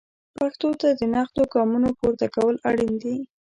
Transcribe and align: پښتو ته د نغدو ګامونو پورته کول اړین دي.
پښتو 0.37 0.69
ته 0.81 0.87
د 0.99 1.01
نغدو 1.13 1.43
ګامونو 1.53 1.89
پورته 1.99 2.27
کول 2.35 2.55
اړین 2.69 2.93
دي. 3.03 3.17